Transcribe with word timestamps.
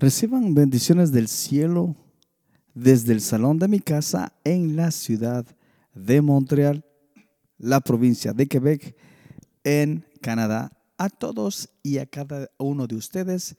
Reciban 0.00 0.54
bendiciones 0.54 1.12
del 1.12 1.28
cielo 1.28 1.94
desde 2.72 3.12
el 3.12 3.20
salón 3.20 3.58
de 3.58 3.68
mi 3.68 3.80
casa 3.80 4.32
en 4.44 4.74
la 4.74 4.92
ciudad 4.92 5.44
de 5.92 6.22
Montreal, 6.22 6.86
la 7.58 7.82
provincia 7.82 8.32
de 8.32 8.46
Quebec, 8.46 8.96
en 9.62 10.06
Canadá. 10.22 10.72
A 10.96 11.10
todos 11.10 11.68
y 11.82 11.98
a 11.98 12.06
cada 12.06 12.48
uno 12.56 12.86
de 12.86 12.96
ustedes, 12.96 13.56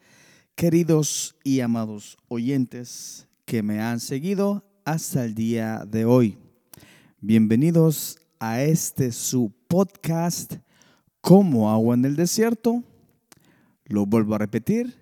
queridos 0.56 1.36
y 1.44 1.60
amados 1.60 2.18
oyentes 2.28 3.28
que 3.46 3.62
me 3.62 3.80
han 3.80 4.00
seguido 4.00 4.66
hasta 4.84 5.24
el 5.24 5.36
día 5.36 5.86
de 5.88 6.06
hoy. 6.06 6.40
Bienvenidos 7.20 8.18
a 8.40 8.64
este 8.64 9.12
su 9.12 9.54
podcast 9.68 10.56
Como 11.22 11.70
agua 11.70 11.94
en 11.94 12.06
el 12.06 12.16
desierto. 12.16 12.84
Lo 13.86 14.08
vuelvo 14.08 14.34
a 14.34 14.40
repetir 14.40 15.01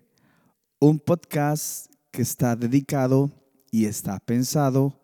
un 0.82 0.98
podcast 0.98 1.92
que 2.10 2.22
está 2.22 2.56
dedicado 2.56 3.30
y 3.70 3.86
está 3.86 4.18
pensado 4.20 4.98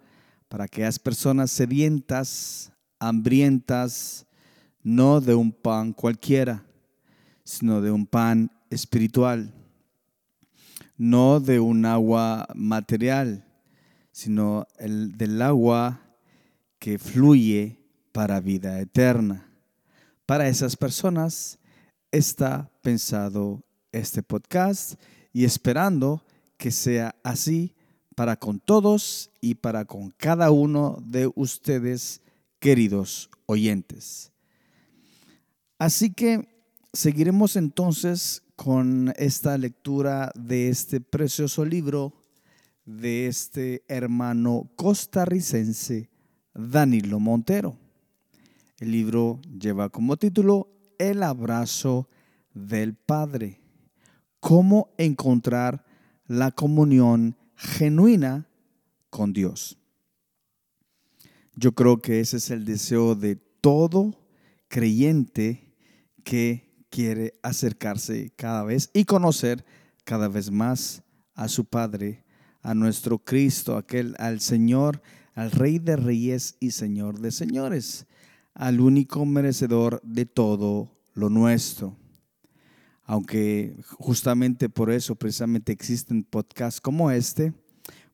para 0.47 0.63
aquellas 0.63 0.99
personas 0.99 1.51
sedientas, 1.51 2.71
hambrientas, 2.97 4.25
no 4.83 5.19
de 5.19 5.35
un 5.35 5.51
pan 5.51 5.91
cualquiera, 5.91 6.65
sino 7.43 7.81
de 7.81 7.91
un 7.91 8.05
pan 8.07 8.51
espiritual, 8.69 9.53
no 10.95 11.41
de 11.41 11.59
un 11.59 11.85
agua 11.85 12.47
material, 12.55 13.45
sino 14.13 14.65
el, 14.77 15.17
del 15.17 15.41
agua 15.41 15.99
que 16.79 16.97
fluye 16.97 17.81
para 18.13 18.39
vida 18.39 18.79
eterna. 18.79 19.51
Para 20.25 20.47
esas 20.47 20.77
personas 20.77 21.59
está 22.11 22.71
pensado 22.81 23.65
este 23.91 24.23
podcast 24.23 24.95
y 25.35 25.43
esperando 25.43 26.23
que 26.55 26.71
sea 26.71 27.13
así 27.21 27.75
para 28.15 28.37
con 28.37 28.61
todos 28.61 29.31
y 29.41 29.55
para 29.55 29.83
con 29.83 30.11
cada 30.11 30.49
uno 30.49 30.97
de 31.05 31.29
ustedes, 31.35 32.21
queridos 32.57 33.29
oyentes. 33.45 34.31
Así 35.77 36.13
que 36.13 36.47
seguiremos 36.93 37.57
entonces 37.57 38.43
con 38.55 39.13
esta 39.17 39.57
lectura 39.57 40.31
de 40.35 40.69
este 40.69 41.01
precioso 41.01 41.65
libro 41.65 42.13
de 42.85 43.27
este 43.27 43.83
hermano 43.89 44.69
costarricense 44.77 46.09
Danilo 46.53 47.19
Montero. 47.19 47.77
El 48.79 48.93
libro 48.93 49.41
lleva 49.59 49.89
como 49.89 50.15
título 50.15 50.69
El 50.97 51.23
abrazo 51.23 52.07
del 52.53 52.93
Padre 52.93 53.64
cómo 54.45 54.93
encontrar 54.99 55.83
la 56.27 56.51
comunión 56.51 57.35
genuina 57.55 58.47
con 59.09 59.33
Dios. 59.33 59.79
Yo 61.55 61.71
creo 61.73 61.99
que 61.99 62.19
ese 62.19 62.37
es 62.37 62.51
el 62.51 62.63
deseo 62.63 63.15
de 63.15 63.37
todo 63.37 64.13
creyente 64.67 65.73
que 66.23 66.85
quiere 66.91 67.33
acercarse 67.41 68.33
cada 68.35 68.63
vez 68.63 68.91
y 68.93 69.05
conocer 69.05 69.65
cada 70.03 70.27
vez 70.27 70.51
más 70.51 71.01
a 71.33 71.47
su 71.47 71.65
Padre, 71.65 72.23
a 72.61 72.75
nuestro 72.75 73.17
Cristo, 73.17 73.77
aquel 73.77 74.15
al 74.19 74.41
Señor, 74.41 75.01
al 75.33 75.49
Rey 75.49 75.79
de 75.79 75.95
Reyes 75.95 76.55
y 76.59 76.69
Señor 76.69 77.19
de 77.19 77.31
Señores, 77.31 78.05
al 78.53 78.79
único 78.79 79.25
merecedor 79.25 79.99
de 80.03 80.27
todo 80.27 80.91
lo 81.15 81.31
nuestro 81.31 81.97
aunque 83.05 83.77
justamente 83.97 84.67
por 84.67 84.91
eso 84.91 85.15
precisamente 85.15 85.71
existen 85.71 86.23
podcasts 86.23 86.81
como 86.81 87.11
este, 87.11 87.53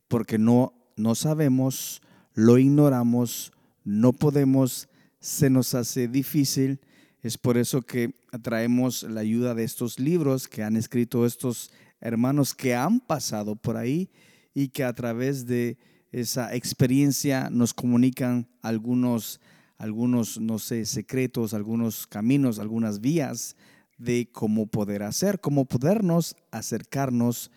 porque 0.08 0.38
no, 0.38 0.74
no 0.98 1.16
sabemos, 1.16 2.02
lo 2.34 2.58
ignoramos, 2.58 3.54
no 3.86 4.12
podemos, 4.12 4.90
se 5.20 5.50
nos 5.50 5.74
hace 5.74 6.08
difícil. 6.08 6.82
Es 7.24 7.38
por 7.38 7.58
eso 7.58 7.82
que 7.82 8.14
traemos 8.42 9.04
la 9.04 9.22
ayuda 9.22 9.56
de 9.56 9.64
estos 9.64 10.00
libros 10.00 10.48
que 10.48 10.64
han 10.64 10.76
escrito 10.76 11.26
estos 11.26 11.72
hermanos 12.02 12.54
que 12.54 12.76
han 12.76 13.00
pasado 13.00 13.56
por 13.56 13.78
ahí 13.78 14.10
y 14.54 14.70
que 14.70 14.84
a 14.84 14.94
través 14.94 15.46
de 15.46 15.78
esa 16.12 16.54
experiencia 16.54 17.50
nos 17.50 17.74
comunican 17.74 18.48
algunos, 18.62 19.40
algunos, 19.78 20.40
no 20.42 20.60
sé, 20.60 20.86
secretos, 20.86 21.54
algunos 21.54 22.08
caminos, 22.08 22.60
algunas 22.60 23.00
vías 23.00 23.56
de 24.02 24.30
cómo 24.32 24.66
poder 24.66 25.04
hacer, 25.04 25.40
cómo 25.40 25.66
podernos 25.66 26.36
acercarnos 26.50 27.52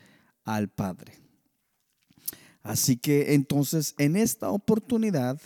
al 0.45 0.69
Padre. 0.69 1.15
Así 2.63 2.97
que 2.97 3.35
entonces 3.35 3.95
en 3.99 4.17
esta 4.17 4.51
oportunidad 4.51 5.41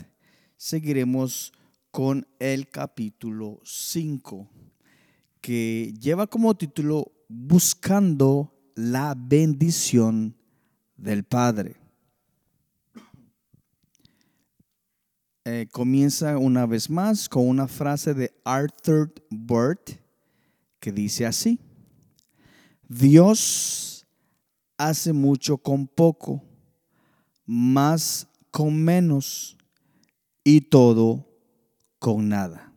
seguiremos 0.57 1.53
con 1.91 2.27
el 2.39 2.69
capítulo 2.69 3.61
5, 3.63 4.49
que 5.41 5.93
lleva 5.99 6.27
como 6.27 6.55
título 6.55 7.13
Buscando 7.29 8.53
la 8.75 9.15
bendición 9.17 10.35
del 10.97 11.23
Padre. 11.23 11.77
Eh, 15.45 15.67
comienza 15.71 16.37
una 16.37 16.65
vez 16.65 16.89
más 16.89 17.29
con 17.29 17.47
una 17.47 17.67
frase 17.67 18.13
de 18.13 18.33
Arthur 18.43 19.13
Burt 19.29 19.98
que 20.79 20.91
dice 20.91 21.25
así, 21.25 21.59
Dios 22.87 24.07
hace 24.77 25.13
mucho 25.13 25.57
con 25.57 25.87
poco, 25.87 26.43
más 27.45 28.27
con 28.51 28.81
menos 28.81 29.57
y 30.43 30.61
todo 30.61 31.27
con 31.99 32.29
nada. 32.29 32.73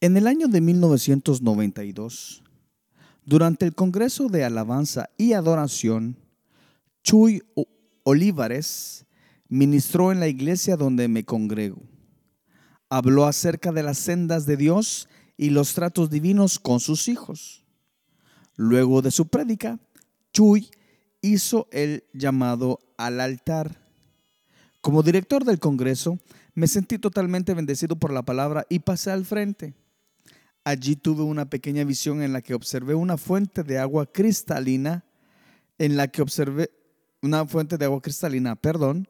En 0.00 0.18
el 0.18 0.26
año 0.26 0.48
de 0.48 0.60
1992, 0.60 2.42
durante 3.24 3.64
el 3.64 3.74
Congreso 3.74 4.28
de 4.28 4.44
Alabanza 4.44 5.08
y 5.16 5.32
Adoración, 5.32 6.18
Chuy 7.02 7.42
Olivares 8.04 9.06
ministró 9.48 10.12
en 10.12 10.20
la 10.20 10.28
iglesia 10.28 10.76
donde 10.76 11.08
me 11.08 11.24
congrego. 11.24 11.82
Habló 12.90 13.24
acerca 13.24 13.72
de 13.72 13.82
las 13.82 13.98
sendas 13.98 14.44
de 14.46 14.58
Dios 14.58 15.08
y 15.38 15.50
los 15.50 15.72
tratos 15.74 16.10
divinos 16.10 16.58
con 16.58 16.80
sus 16.80 17.08
hijos. 17.08 17.64
Luego 18.56 19.00
de 19.02 19.10
su 19.10 19.26
prédica, 19.26 19.80
Chuy 20.32 20.70
hizo 21.22 21.66
el 21.72 22.04
llamado 22.12 22.78
al 22.98 23.20
altar. 23.20 23.80
Como 24.82 25.02
director 25.02 25.44
del 25.44 25.58
Congreso, 25.58 26.18
me 26.54 26.68
sentí 26.68 26.98
totalmente 26.98 27.54
bendecido 27.54 27.96
por 27.96 28.12
la 28.12 28.22
palabra 28.22 28.66
y 28.68 28.80
pasé 28.80 29.10
al 29.10 29.24
frente. 29.24 29.74
Allí 30.62 30.94
tuve 30.94 31.22
una 31.22 31.48
pequeña 31.48 31.84
visión 31.84 32.22
en 32.22 32.34
la 32.34 32.42
que 32.42 32.54
observé 32.54 32.94
una 32.94 33.16
fuente 33.16 33.62
de 33.62 33.78
agua 33.78 34.06
cristalina, 34.06 35.04
en 35.78 35.96
la 35.96 36.08
que 36.08 36.20
observé 36.20 36.70
una 37.24 37.46
fuente 37.46 37.78
de 37.78 37.86
agua 37.86 38.02
cristalina, 38.02 38.54
perdón, 38.54 39.08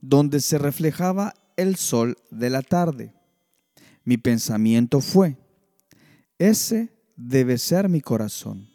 donde 0.00 0.40
se 0.40 0.56
reflejaba 0.56 1.34
el 1.56 1.76
sol 1.76 2.16
de 2.30 2.48
la 2.48 2.62
tarde. 2.62 3.12
Mi 4.04 4.16
pensamiento 4.16 5.00
fue, 5.00 5.36
ese 6.38 6.92
debe 7.16 7.58
ser 7.58 7.88
mi 7.88 8.00
corazón. 8.00 8.68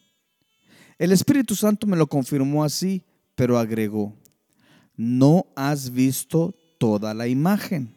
El 0.97 1.13
Espíritu 1.13 1.55
Santo 1.55 1.87
me 1.87 1.95
lo 1.95 2.07
confirmó 2.07 2.63
así, 2.63 3.03
pero 3.35 3.57
agregó, 3.57 4.13
no 4.97 5.47
has 5.55 5.89
visto 5.89 6.53
toda 6.77 7.13
la 7.13 7.27
imagen. 7.27 7.95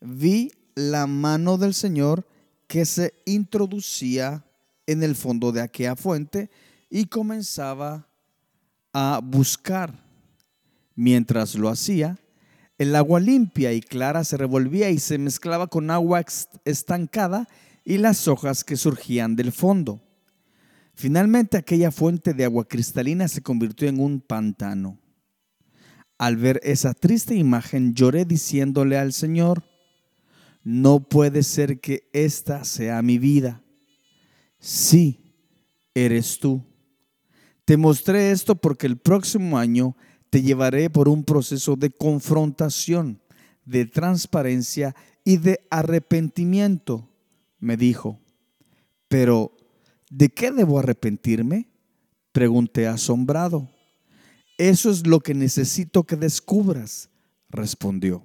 Vi 0.00 0.50
la 0.74 1.06
mano 1.06 1.58
del 1.58 1.74
Señor 1.74 2.26
que 2.66 2.86
se 2.86 3.12
introducía 3.26 4.44
en 4.86 5.02
el 5.02 5.14
fondo 5.14 5.52
de 5.52 5.60
aquella 5.60 5.94
fuente 5.94 6.50
y 6.88 7.04
comenzaba 7.06 8.07
a 8.98 9.20
buscar. 9.20 9.94
Mientras 10.96 11.54
lo 11.54 11.68
hacía, 11.68 12.18
el 12.78 12.96
agua 12.96 13.20
limpia 13.20 13.72
y 13.72 13.80
clara 13.80 14.24
se 14.24 14.36
revolvía 14.36 14.90
y 14.90 14.98
se 14.98 15.18
mezclaba 15.18 15.68
con 15.68 15.90
agua 15.90 16.24
estancada 16.64 17.48
y 17.84 17.98
las 17.98 18.26
hojas 18.26 18.64
que 18.64 18.76
surgían 18.76 19.36
del 19.36 19.52
fondo. 19.52 20.02
Finalmente 20.94 21.56
aquella 21.56 21.92
fuente 21.92 22.34
de 22.34 22.44
agua 22.44 22.66
cristalina 22.66 23.28
se 23.28 23.40
convirtió 23.40 23.88
en 23.88 24.00
un 24.00 24.20
pantano. 24.20 24.98
Al 26.18 26.36
ver 26.36 26.60
esa 26.64 26.92
triste 26.92 27.36
imagen 27.36 27.94
lloré 27.94 28.24
diciéndole 28.24 28.98
al 28.98 29.12
Señor, 29.12 29.62
no 30.64 31.08
puede 31.08 31.44
ser 31.44 31.80
que 31.80 32.10
esta 32.12 32.64
sea 32.64 33.00
mi 33.02 33.18
vida. 33.18 33.62
Sí, 34.58 35.32
eres 35.94 36.40
tú. 36.40 36.67
Te 37.68 37.76
mostré 37.76 38.30
esto 38.30 38.54
porque 38.54 38.86
el 38.86 38.96
próximo 38.96 39.58
año 39.58 39.94
te 40.30 40.40
llevaré 40.40 40.88
por 40.88 41.06
un 41.06 41.22
proceso 41.22 41.76
de 41.76 41.90
confrontación, 41.90 43.20
de 43.66 43.84
transparencia 43.84 44.96
y 45.22 45.36
de 45.36 45.60
arrepentimiento, 45.68 47.10
me 47.60 47.76
dijo. 47.76 48.20
Pero, 49.08 49.54
¿de 50.08 50.30
qué 50.30 50.50
debo 50.50 50.78
arrepentirme? 50.78 51.68
Pregunté 52.32 52.86
asombrado. 52.86 53.68
Eso 54.56 54.90
es 54.90 55.06
lo 55.06 55.20
que 55.20 55.34
necesito 55.34 56.04
que 56.04 56.16
descubras, 56.16 57.10
respondió. 57.50 58.24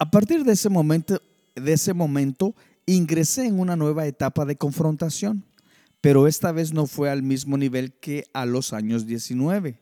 A 0.00 0.10
partir 0.10 0.42
de 0.42 0.54
ese 0.54 0.68
momento, 0.68 1.22
de 1.54 1.72
ese 1.74 1.94
momento 1.94 2.56
ingresé 2.86 3.46
en 3.46 3.60
una 3.60 3.76
nueva 3.76 4.08
etapa 4.08 4.44
de 4.44 4.56
confrontación, 4.56 5.44
pero 6.04 6.26
esta 6.26 6.52
vez 6.52 6.74
no 6.74 6.86
fue 6.86 7.08
al 7.08 7.22
mismo 7.22 7.56
nivel 7.56 7.94
que 7.94 8.26
a 8.34 8.44
los 8.44 8.74
años 8.74 9.06
19. 9.06 9.80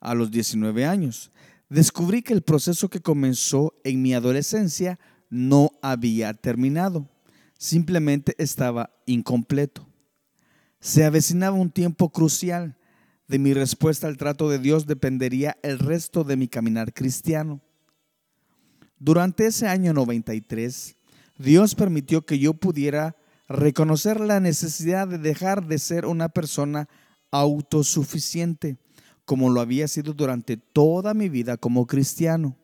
A 0.00 0.14
los 0.14 0.30
19 0.30 0.86
años, 0.86 1.30
descubrí 1.68 2.22
que 2.22 2.32
el 2.32 2.40
proceso 2.40 2.88
que 2.88 3.02
comenzó 3.02 3.74
en 3.84 4.00
mi 4.00 4.14
adolescencia 4.14 4.98
no 5.28 5.72
había 5.82 6.32
terminado, 6.32 7.06
simplemente 7.58 8.34
estaba 8.38 8.96
incompleto. 9.04 9.86
Se 10.80 11.04
avecinaba 11.04 11.54
un 11.54 11.70
tiempo 11.70 12.10
crucial. 12.10 12.78
De 13.28 13.38
mi 13.38 13.52
respuesta 13.52 14.06
al 14.06 14.16
trato 14.16 14.48
de 14.48 14.58
Dios 14.58 14.86
dependería 14.86 15.58
el 15.62 15.78
resto 15.78 16.24
de 16.24 16.38
mi 16.38 16.48
caminar 16.48 16.94
cristiano. 16.94 17.60
Durante 18.98 19.44
ese 19.44 19.68
año 19.68 19.92
93, 19.92 20.96
Dios 21.36 21.74
permitió 21.74 22.24
que 22.24 22.38
yo 22.38 22.54
pudiera 22.54 23.16
reconocer 23.52 24.20
la 24.20 24.40
necesidad 24.40 25.06
de 25.06 25.18
dejar 25.18 25.66
de 25.66 25.78
ser 25.78 26.06
una 26.06 26.28
persona 26.28 26.88
autosuficiente, 27.30 28.78
como 29.24 29.50
lo 29.50 29.60
había 29.60 29.88
sido 29.88 30.12
durante 30.12 30.56
toda 30.56 31.14
mi 31.14 31.28
vida 31.28 31.56
como 31.56 31.86
cristiano. 31.86 32.56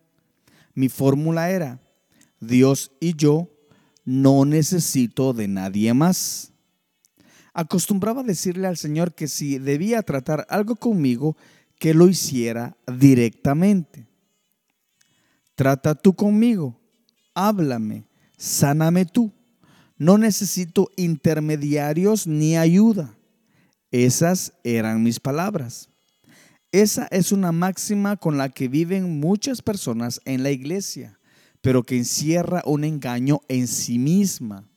Mi 0.75 0.88
fórmula 0.88 1.50
era, 1.50 1.81
Dios 2.40 2.93
y 3.00 3.14
yo 3.14 3.50
no 4.05 4.44
necesito 4.44 5.32
de 5.32 5.49
nadie 5.49 5.93
más. 5.94 6.52
Acostumbraba 7.52 8.23
decirle 8.23 8.67
al 8.67 8.76
Señor 8.76 9.14
que 9.14 9.29
si 9.29 9.58
debía 9.58 10.02
tratar 10.02 10.46
algo 10.49 10.76
conmigo, 10.76 11.37
que 11.79 11.94
lo 11.94 12.08
hiciera 12.08 12.76
directamente. 12.87 14.08
Trata 15.55 15.94
tú 15.94 16.14
conmigo, 16.14 16.81
háblame, 17.34 18.06
sáname 18.37 19.05
tú. 19.05 19.32
No 19.99 20.17
necesito 20.17 20.91
intermediarios 20.97 22.27
ni 22.27 22.56
ayuda. 22.56 23.15
Esas 23.91 24.53
eran 24.62 25.03
mis 25.03 25.19
palabras. 25.19 25.89
Esa 26.71 27.09
es 27.11 27.33
una 27.33 27.50
máxima 27.50 28.17
con 28.17 28.39
la 28.39 28.50
que 28.50 28.69
viven 28.69 29.19
muchas 29.19 29.62
personas 29.62 30.21
en 30.25 30.43
la 30.43 30.50
iglesia, 30.50 31.19
pero 31.61 31.83
que 31.83 31.97
encierra 31.97 32.62
un 32.65 32.85
engaño 32.85 33.41
en 33.49 33.67
sí 33.67 33.99
misma. 33.99 34.69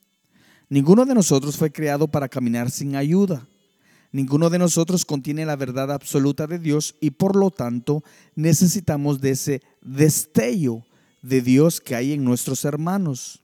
Ninguno 0.69 1.05
de 1.05 1.13
nosotros 1.13 1.57
fue 1.57 1.71
creado 1.71 2.07
para 2.07 2.29
caminar 2.29 2.71
sin 2.71 2.95
ayuda. 2.95 3.45
Ninguno 4.13 4.49
de 4.49 4.57
nosotros 4.57 5.05
contiene 5.05 5.45
la 5.45 5.55
verdad 5.55 5.91
absoluta 5.91 6.47
de 6.47 6.59
Dios 6.59 6.95
y 6.99 7.11
por 7.11 7.35
lo 7.35 7.51
tanto 7.51 8.03
necesitamos 8.35 9.21
de 9.21 9.31
ese 9.31 9.61
destello 9.81 10.85
de 11.21 11.41
Dios 11.41 11.79
que 11.79 11.95
hay 11.95 12.13
en 12.13 12.23
nuestros 12.23 12.65
hermanos. 12.65 13.40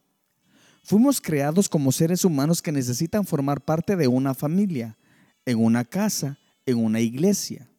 Fuimos 0.87 1.19
creados 1.19 1.67
como 1.67 1.91
seres 1.91 2.23
humanos 2.23 2.61
que 2.61 2.71
necesitan 2.71 3.25
formar 3.25 3.59
parte 3.59 3.97
de 3.97 4.07
una 4.07 4.33
familia, 4.33 4.97
en 5.45 5.61
una 5.61 5.83
casa, 5.83 6.39
en 6.65 6.77
una 6.77 7.01
iglesia. 7.01 7.69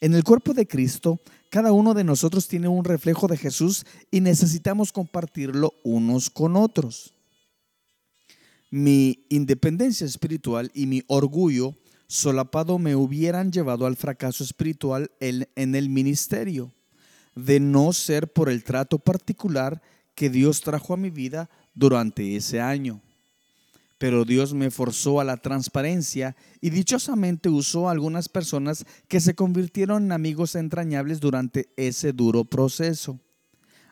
En 0.00 0.14
el 0.14 0.24
cuerpo 0.24 0.52
de 0.52 0.66
Cristo, 0.66 1.20
cada 1.50 1.70
uno 1.70 1.94
de 1.94 2.02
nosotros 2.02 2.48
tiene 2.48 2.66
un 2.66 2.82
reflejo 2.82 3.28
de 3.28 3.36
Jesús 3.36 3.86
y 4.10 4.20
necesitamos 4.22 4.90
compartirlo 4.90 5.72
unos 5.84 6.30
con 6.30 6.56
otros. 6.56 7.14
Mi 8.72 9.24
independencia 9.28 10.04
espiritual 10.04 10.72
y 10.74 10.86
mi 10.86 11.04
orgullo 11.06 11.76
solapado 12.08 12.80
me 12.80 12.96
hubieran 12.96 13.52
llevado 13.52 13.86
al 13.86 13.94
fracaso 13.94 14.42
espiritual 14.42 15.12
en 15.20 15.74
el 15.76 15.88
ministerio, 15.88 16.74
de 17.36 17.60
no 17.60 17.92
ser 17.92 18.32
por 18.32 18.48
el 18.48 18.64
trato 18.64 18.98
particular 18.98 19.80
que 20.16 20.28
Dios 20.28 20.60
trajo 20.60 20.92
a 20.92 20.96
mi 20.96 21.10
vida 21.10 21.48
durante 21.74 22.36
ese 22.36 22.60
año. 22.60 23.00
Pero 23.98 24.24
Dios 24.24 24.54
me 24.54 24.70
forzó 24.70 25.20
a 25.20 25.24
la 25.24 25.36
transparencia 25.36 26.34
y 26.60 26.70
dichosamente 26.70 27.50
usó 27.50 27.88
a 27.88 27.92
algunas 27.92 28.30
personas 28.30 28.86
que 29.08 29.20
se 29.20 29.34
convirtieron 29.34 30.04
en 30.04 30.12
amigos 30.12 30.54
entrañables 30.54 31.20
durante 31.20 31.70
ese 31.76 32.12
duro 32.12 32.46
proceso. 32.46 33.20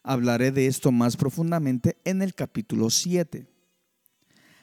Hablaré 0.02 0.50
de 0.50 0.66
esto 0.66 0.92
más 0.92 1.18
profundamente 1.18 1.98
en 2.04 2.22
el 2.22 2.34
capítulo 2.34 2.88
7. 2.88 3.46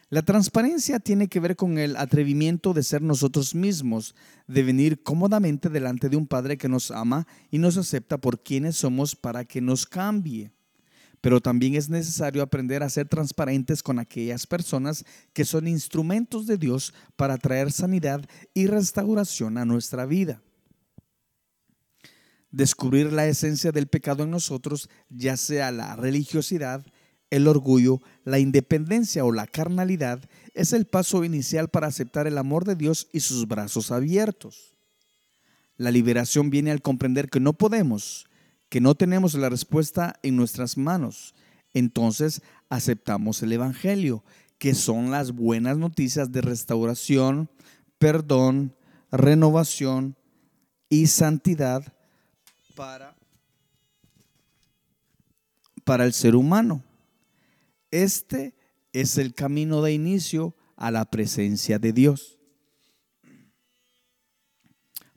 La 0.09 0.21
transparencia 0.21 0.99
tiene 0.99 1.27
que 1.27 1.39
ver 1.39 1.55
con 1.55 1.77
el 1.77 1.97
atrevimiento 1.97 2.73
de 2.73 2.83
ser 2.83 3.01
nosotros 3.01 3.53
mismos, 3.53 4.15
de 4.47 4.63
venir 4.63 5.03
cómodamente 5.03 5.69
delante 5.69 6.09
de 6.09 6.17
un 6.17 6.25
Padre 6.25 6.57
que 6.57 6.69
nos 6.69 6.89
ama 6.89 7.27
y 7.51 7.57
nos 7.57 7.77
acepta 7.77 8.19
por 8.19 8.41
quienes 8.41 8.77
somos 8.77 9.15
para 9.15 9.45
que 9.45 9.61
nos 9.61 9.85
cambie. 9.85 10.51
Pero 11.25 11.41
también 11.41 11.73
es 11.73 11.89
necesario 11.89 12.43
aprender 12.43 12.83
a 12.83 12.89
ser 12.91 13.09
transparentes 13.09 13.81
con 13.81 13.97
aquellas 13.97 14.45
personas 14.45 15.03
que 15.33 15.43
son 15.43 15.67
instrumentos 15.67 16.45
de 16.45 16.55
Dios 16.55 16.93
para 17.15 17.39
traer 17.39 17.71
sanidad 17.71 18.23
y 18.53 18.67
restauración 18.67 19.57
a 19.57 19.65
nuestra 19.65 20.05
vida. 20.05 20.43
Descubrir 22.51 23.11
la 23.11 23.25
esencia 23.25 23.71
del 23.71 23.87
pecado 23.87 24.23
en 24.23 24.29
nosotros, 24.29 24.87
ya 25.09 25.35
sea 25.35 25.71
la 25.71 25.95
religiosidad, 25.95 26.85
el 27.31 27.47
orgullo, 27.47 28.03
la 28.23 28.37
independencia 28.37 29.25
o 29.25 29.31
la 29.31 29.47
carnalidad 29.47 30.29
es 30.53 30.73
el 30.73 30.85
paso 30.85 31.23
inicial 31.23 31.69
para 31.69 31.87
aceptar 31.87 32.27
el 32.27 32.37
amor 32.37 32.65
de 32.65 32.75
Dios 32.75 33.09
y 33.11 33.21
sus 33.21 33.47
brazos 33.47 33.89
abiertos. 33.89 34.75
La 35.75 35.89
liberación 35.89 36.51
viene 36.51 36.69
al 36.69 36.83
comprender 36.83 37.31
que 37.31 37.39
no 37.39 37.53
podemos, 37.53 38.27
que 38.75 38.81
no 38.81 38.93
tenemos 38.93 39.35
la 39.35 39.47
respuesta 39.47 40.19
en 40.21 40.35
nuestras 40.35 40.75
manos. 40.75 41.33
Entonces 41.73 42.41
aceptamos 42.67 43.41
el 43.41 43.53
Evangelio, 43.53 44.21
que 44.57 44.73
son 44.73 45.11
las 45.11 45.31
buenas 45.31 45.77
noticias 45.77 46.33
de 46.33 46.41
restauración, 46.41 47.49
perdón, 47.99 48.75
renovación 49.13 50.17
y 50.89 51.07
santidad 51.07 51.93
para, 52.75 53.15
para 55.85 56.03
el 56.03 56.11
ser 56.11 56.35
humano. 56.35 56.83
Este 57.91 58.55
es 58.91 59.17
el 59.17 59.33
camino 59.33 59.83
de 59.83 59.93
inicio 59.93 60.53
a 60.75 60.91
la 60.91 61.05
presencia 61.05 61.79
de 61.79 61.93
Dios. 61.93 62.39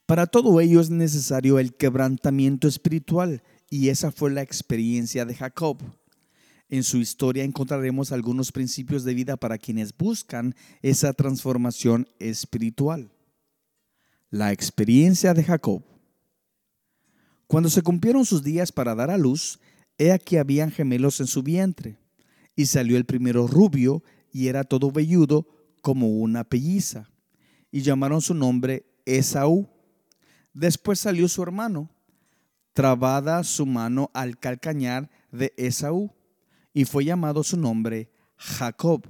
Para 0.09 0.27
todo 0.27 0.59
ello 0.63 0.81
es 0.81 0.89
necesario 0.89 1.59
el 1.59 1.75
quebrantamiento 1.75 2.67
espiritual 2.67 3.43
y 3.69 3.91
esa 3.91 4.11
fue 4.11 4.31
la 4.31 4.41
experiencia 4.41 5.27
de 5.27 5.35
Jacob. 5.35 5.77
En 6.71 6.83
su 6.83 6.97
historia 6.97 7.45
encontraremos 7.45 8.11
algunos 8.11 8.51
principios 8.51 9.05
de 9.05 9.13
vida 9.13 9.37
para 9.37 9.59
quienes 9.59 9.95
buscan 9.95 10.55
esa 10.81 11.13
transformación 11.13 12.09
espiritual. 12.21 13.11
La 14.31 14.51
experiencia 14.51 15.35
de 15.35 15.45
Jacob. 15.45 15.83
Cuando 17.47 17.69
se 17.69 17.83
cumplieron 17.83 18.25
sus 18.25 18.43
días 18.43 18.73
para 18.73 18.95
dar 18.95 19.11
a 19.11 19.19
luz, 19.19 19.61
he 19.99 20.11
aquí 20.13 20.39
habían 20.39 20.71
gemelos 20.71 21.21
en 21.21 21.27
su 21.27 21.43
vientre. 21.43 21.99
Y 22.57 22.65
salió 22.65 22.97
el 22.97 23.05
primero 23.05 23.47
rubio 23.47 24.03
y 24.33 24.49
era 24.49 24.65
todo 24.65 24.91
velludo 24.91 25.47
como 25.83 26.09
una 26.09 26.45
pelliza. 26.45 27.11
Y 27.71 27.83
llamaron 27.83 28.23
su 28.23 28.33
nombre 28.33 28.87
Esaú. 29.05 29.69
Después 30.53 31.01
salió 31.01 31.29
su 31.29 31.43
hermano, 31.43 31.91
trabada 32.73 33.43
su 33.45 33.67
mano 33.67 34.11
al 34.15 34.39
calcañar 34.39 35.11
de 35.31 35.53
Esaú, 35.57 36.13
y 36.73 36.85
fue 36.85 37.05
llamado 37.05 37.43
su 37.43 37.57
nombre 37.57 38.11
Jacob. 38.37 39.05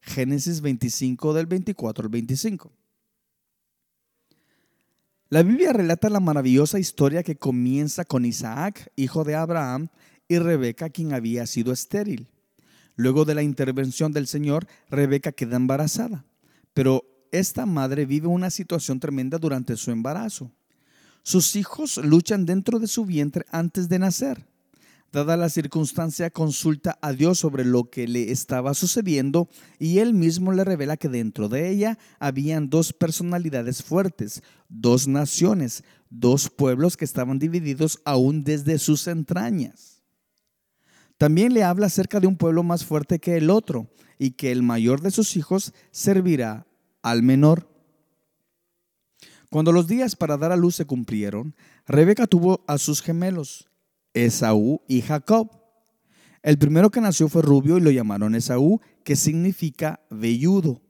Génesis 0.00 0.60
25 0.60 1.32
del 1.32 1.46
24 1.46 2.04
al 2.04 2.08
25. 2.10 2.72
La 5.30 5.42
Biblia 5.42 5.72
relata 5.72 6.10
la 6.10 6.20
maravillosa 6.20 6.78
historia 6.78 7.22
que 7.22 7.36
comienza 7.36 8.04
con 8.04 8.24
Isaac, 8.24 8.92
hijo 8.96 9.24
de 9.24 9.34
Abraham, 9.34 9.88
y 10.28 10.38
Rebeca, 10.38 10.90
quien 10.90 11.12
había 11.12 11.46
sido 11.46 11.72
estéril. 11.72 12.28
Luego 12.96 13.24
de 13.24 13.34
la 13.34 13.42
intervención 13.42 14.12
del 14.12 14.26
Señor, 14.26 14.66
Rebeca 14.88 15.32
queda 15.32 15.56
embarazada, 15.56 16.24
pero 16.72 17.04
esta 17.32 17.66
madre 17.66 18.06
vive 18.06 18.28
una 18.28 18.50
situación 18.50 19.00
tremenda 19.00 19.38
durante 19.38 19.76
su 19.76 19.90
embarazo. 19.90 20.52
Sus 21.24 21.56
hijos 21.56 21.96
luchan 21.96 22.44
dentro 22.44 22.78
de 22.78 22.86
su 22.86 23.06
vientre 23.06 23.46
antes 23.50 23.88
de 23.88 23.98
nacer. 23.98 24.46
Dada 25.10 25.38
la 25.38 25.48
circunstancia, 25.48 26.28
consulta 26.28 26.98
a 27.00 27.12
Dios 27.12 27.38
sobre 27.38 27.64
lo 27.64 27.88
que 27.88 28.06
le 28.06 28.30
estaba 28.30 28.74
sucediendo 28.74 29.48
y 29.78 30.00
él 30.00 30.12
mismo 30.12 30.52
le 30.52 30.64
revela 30.64 30.98
que 30.98 31.08
dentro 31.08 31.48
de 31.48 31.70
ella 31.70 31.98
habían 32.18 32.68
dos 32.68 32.92
personalidades 32.92 33.82
fuertes, 33.82 34.42
dos 34.68 35.08
naciones, 35.08 35.82
dos 36.10 36.50
pueblos 36.50 36.96
que 36.98 37.06
estaban 37.06 37.38
divididos 37.38 38.00
aún 38.04 38.44
desde 38.44 38.78
sus 38.78 39.06
entrañas. 39.06 40.02
También 41.16 41.54
le 41.54 41.62
habla 41.62 41.86
acerca 41.86 42.20
de 42.20 42.26
un 42.26 42.36
pueblo 42.36 42.62
más 42.64 42.84
fuerte 42.84 43.18
que 43.18 43.36
el 43.38 43.48
otro 43.48 43.88
y 44.18 44.32
que 44.32 44.52
el 44.52 44.62
mayor 44.62 45.00
de 45.00 45.10
sus 45.10 45.36
hijos 45.36 45.72
servirá 45.90 46.66
al 47.02 47.22
menor. 47.22 47.73
Cuando 49.54 49.70
los 49.70 49.86
días 49.86 50.16
para 50.16 50.36
dar 50.36 50.50
a 50.50 50.56
luz 50.56 50.74
se 50.74 50.84
cumplieron, 50.84 51.54
Rebeca 51.86 52.26
tuvo 52.26 52.64
a 52.66 52.76
sus 52.76 53.00
gemelos 53.00 53.68
Esaú 54.12 54.80
y 54.88 55.00
Jacob. 55.00 55.48
El 56.42 56.58
primero 56.58 56.90
que 56.90 57.00
nació 57.00 57.28
fue 57.28 57.42
rubio 57.42 57.78
y 57.78 57.80
lo 57.80 57.92
llamaron 57.92 58.34
Esaú, 58.34 58.80
que 59.04 59.14
significa 59.14 60.00
velludo, 60.10 60.82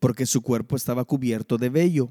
porque 0.00 0.26
su 0.26 0.42
cuerpo 0.42 0.74
estaba 0.74 1.04
cubierto 1.04 1.58
de 1.58 1.68
vello. 1.68 2.10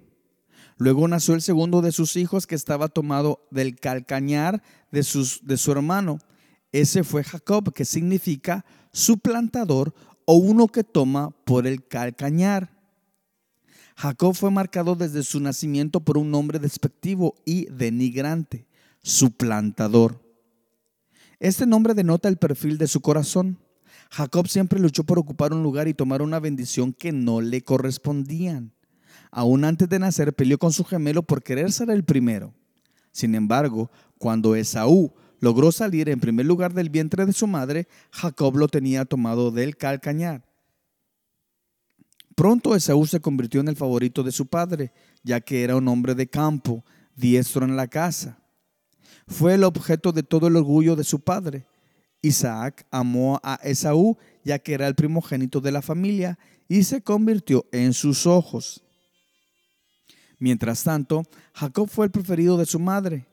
Luego 0.77 1.09
nació 1.09 1.33
el 1.33 1.41
segundo 1.41 1.81
de 1.81 1.91
sus 1.91 2.15
hijos 2.15 2.47
que 2.47 2.55
estaba 2.55 2.87
tomado 2.87 3.45
del 3.51 3.75
calcañar 3.75 4.63
de, 4.93 5.03
sus, 5.03 5.45
de 5.45 5.57
su 5.57 5.73
hermano. 5.73 6.19
Ese 6.71 7.03
fue 7.03 7.25
Jacob, 7.25 7.73
que 7.73 7.83
significa 7.83 8.63
suplantador 8.93 9.93
o 10.23 10.35
uno 10.35 10.69
que 10.69 10.85
toma 10.85 11.31
por 11.43 11.67
el 11.67 11.85
calcañar. 11.85 12.76
Jacob 13.98 14.36
fue 14.36 14.51
marcado 14.51 14.96
desde 14.96 15.24
su 15.24 15.39
nacimiento 15.39 16.01
por 16.01 16.20
un 16.20 16.30
nombre 16.30 16.60
despectivo 16.60 17.34
y 17.46 17.66
denigrante, 17.66 18.68
suplantador. 19.01 20.22
Este 21.39 21.66
nombre 21.66 21.96
denota 21.96 22.30
el 22.30 22.38
perfil 22.38 22.77
de 22.77 22.86
su 22.86 23.01
corazón. 23.01 23.58
Jacob 24.12 24.48
siempre 24.48 24.80
luchó 24.80 25.04
por 25.04 25.18
ocupar 25.18 25.51
un 25.51 25.63
lugar 25.63 25.88
y 25.88 25.96
tomar 25.96 26.22
una 26.22 26.39
bendición 26.39 26.94
que 26.94 27.12
no 27.12 27.42
le 27.42 27.63
correspondían. 27.63 28.72
Aún 29.32 29.66
antes 29.66 29.89
de 29.89 29.98
nacer 29.98 30.32
peleó 30.32 30.60
con 30.60 30.72
su 30.72 30.84
gemelo 30.84 31.24
por 31.24 31.42
querer 31.42 31.72
ser 31.72 31.89
el 31.89 32.04
primero. 32.04 32.54
Sin 33.12 33.34
embargo, 33.34 33.89
cuando 34.20 34.56
Esaú 34.56 35.12
logró 35.39 35.72
salir 35.72 36.08
en 36.10 36.20
primer 36.20 36.46
lugar 36.46 36.75
del 36.75 36.92
vientre 36.92 37.25
de 37.25 37.34
su 37.34 37.48
madre, 37.48 37.88
Jacob 38.12 38.58
lo 38.58 38.68
tenía 38.68 39.06
tomado 39.06 39.50
del 39.50 39.75
calcañar. 39.75 40.47
Pronto 42.38 42.74
Esaú 42.74 43.06
se 43.06 43.20
convirtió 43.20 43.60
en 43.60 43.67
el 43.67 43.75
favorito 43.75 44.24
de 44.24 44.32
su 44.32 44.46
padre, 44.46 44.94
ya 45.24 45.41
que 45.41 45.65
era 45.65 45.75
un 45.75 45.89
hombre 45.89 46.15
de 46.15 46.27
campo, 46.27 46.86
diestro 47.17 47.65
en 47.65 47.75
la 47.75 47.88
casa 47.88 48.39
fue 49.27 49.53
el 49.53 49.63
objeto 49.63 50.12
de 50.12 50.24
todo 50.24 50.48
el 50.48 50.56
orgullo 50.56 50.96
de 50.96 51.03
su 51.03 51.20
padre. 51.20 51.65
Isaac 52.22 52.88
amó 52.89 53.39
a 53.44 53.56
Esaú, 53.63 54.17
ya 54.44 54.60
que 54.60 54.74
era 54.74 54.88
el 54.88 54.96
primogénito 54.96 55.62
de 55.62 55.72
la 55.72 55.82
familia, 55.82 56.39
y 56.67 56.84
se 56.84 57.01
convirtió 57.01 57.65
en 57.72 57.94
sus 57.94 58.25
ojos. 58.25 58.84
Mientras 60.39 60.84
tanto, 60.84 61.24
Jacob 61.53 61.89
fue 61.89 62.06
el 62.06 62.12
preferido 62.12 62.58
de 62.58 62.65
su 62.65 62.79
madre. 62.79 63.25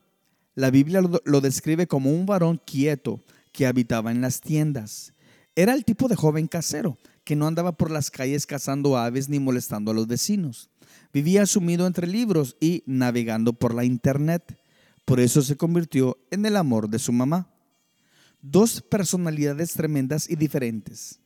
La 0.55 0.71
Biblia 0.71 1.01
lo 1.25 1.41
describe 1.41 1.87
como 1.87 2.11
un 2.11 2.27
varón 2.27 2.61
quieto 2.65 3.21
que 3.53 3.67
habitaba 3.67 4.11
en 4.11 4.21
las 4.21 4.41
tiendas. 4.41 5.13
Era 5.55 5.75
el 5.75 5.85
tipo 5.85 6.09
de 6.09 6.17
joven 6.17 6.49
casero 6.49 6.99
que 7.25 7.37
no 7.37 7.47
andaba 7.47 7.73
por 7.73 7.91
las 7.91 8.11
calles 8.11 8.47
cazando 8.47 8.97
aves 8.97 9.29
ni 9.29 9.39
molestando 9.39 9.91
a 9.91 9.95
los 9.95 10.07
vecinos. 10.07 10.71
Vivía 11.13 11.47
sumido 11.47 11.87
entre 11.87 12.07
libros 12.07 12.57
y 12.61 12.83
navegando 12.87 13.53
por 13.53 13.75
la 13.75 13.85
internet. 13.85 14.59
Por 15.05 15.21
eso 15.21 15.43
se 15.43 15.57
convirtió 15.57 16.19
en 16.31 16.45
el 16.45 16.57
amor 16.57 16.89
de 16.89 16.99
su 16.99 17.13
mamá. 17.13 17.51
Dos 18.43 18.83
personalidades 18.83 19.73
tremendas 19.73 20.29
y 20.29 20.37
diferentes. 20.37 21.21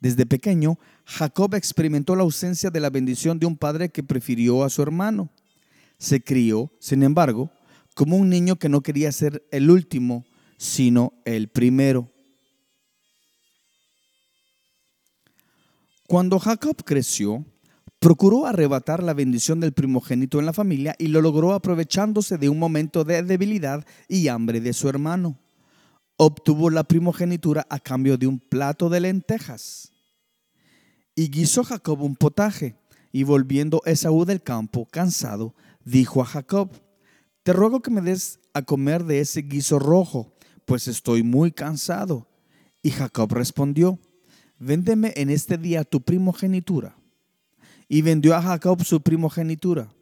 Desde 0.00 0.26
pequeño, 0.26 0.78
Jacob 1.04 1.54
experimentó 1.54 2.14
la 2.16 2.22
ausencia 2.22 2.70
de 2.70 2.80
la 2.80 2.90
bendición 2.90 3.38
de 3.38 3.46
un 3.46 3.56
padre 3.56 3.88
que 3.88 4.02
prefirió 4.02 4.64
a 4.64 4.70
su 4.70 4.82
hermano. 4.82 5.30
Se 5.98 6.22
crió, 6.22 6.72
sin 6.78 7.02
embargo, 7.02 7.52
como 7.94 8.16
un 8.16 8.28
niño 8.28 8.56
que 8.56 8.68
no 8.68 8.82
quería 8.82 9.12
ser 9.12 9.46
el 9.50 9.70
último, 9.70 10.24
sino 10.56 11.12
el 11.24 11.48
primero. 11.48 12.11
Cuando 16.12 16.38
Jacob 16.38 16.76
creció, 16.84 17.42
Procuró 17.98 18.44
arrebatar 18.44 19.02
la 19.02 19.14
bendición 19.14 19.60
del 19.60 19.72
primogénito 19.72 20.38
en 20.40 20.44
la 20.44 20.52
familia 20.52 20.94
y 20.98 21.06
lo 21.06 21.22
logró 21.22 21.54
aprovechándose 21.54 22.36
de 22.36 22.50
un 22.50 22.58
momento 22.58 23.02
de 23.04 23.22
debilidad 23.22 23.86
y 24.08 24.28
hambre 24.28 24.60
de 24.60 24.74
su 24.74 24.90
hermano. 24.90 25.38
Obtuvo 26.18 26.68
la 26.68 26.84
primogenitura 26.84 27.66
a 27.70 27.78
cambio 27.78 28.18
de 28.18 28.26
un 28.26 28.40
plato 28.40 28.90
de 28.90 29.00
lentejas. 29.00 29.90
Y 31.14 31.30
guisó 31.30 31.64
Jacob 31.64 32.02
un 32.02 32.16
potaje, 32.16 32.76
y 33.10 33.22
volviendo 33.22 33.80
Esaú 33.86 34.26
del 34.26 34.42
campo, 34.42 34.86
cansado, 34.90 35.54
dijo 35.82 36.20
a 36.20 36.26
Jacob, 36.26 36.72
Te 37.42 37.54
ruego 37.54 37.80
que 37.80 37.90
me 37.90 38.02
des 38.02 38.38
a 38.52 38.60
comer 38.60 39.04
de 39.04 39.20
ese 39.20 39.40
guiso 39.40 39.78
rojo, 39.78 40.34
pues 40.66 40.88
estoy 40.88 41.22
muy 41.22 41.52
cansado. 41.52 42.28
Y 42.82 42.90
Jacob 42.90 43.32
respondió, 43.32 43.98
Véndeme 44.64 45.12
en 45.16 45.28
este 45.28 45.58
día 45.58 45.82
tu 45.82 46.02
primogenitura 46.02 46.96
y 47.88 48.00
vendió 48.00 48.36
a 48.36 48.42
Jacob 48.42 48.84
su 48.84 49.02
primogenitura. 49.02 49.92